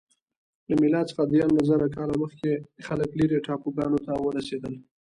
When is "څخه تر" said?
1.09-1.47